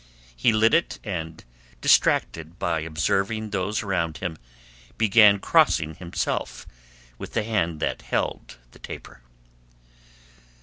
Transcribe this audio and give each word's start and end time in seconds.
He 0.35 0.51
lit 0.51 0.73
it 0.73 0.97
and, 1.03 1.45
distracted 1.79 2.57
by 2.57 2.79
observing 2.79 3.51
those 3.51 3.83
around 3.83 4.17
him, 4.17 4.39
began 4.97 5.37
crossing 5.37 5.93
himself 5.93 6.65
with 7.19 7.33
the 7.33 7.43
hand 7.43 7.79
that 7.81 8.01
held 8.01 8.57
the 8.71 8.79
taper. 8.79 9.21